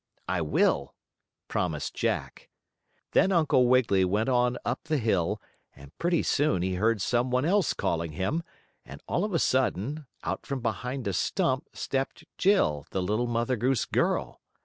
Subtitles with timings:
[0.27, 0.95] "I will,"
[1.47, 2.49] promised Jack.
[3.11, 5.39] Then Uncle Wiggily went on up the hill,
[5.75, 8.41] and pretty soon he heard some one else calling him,
[8.83, 13.55] and, all of a sudden, out from behind a stump stepped Jill, the little Mother
[13.57, 14.41] Goose girl.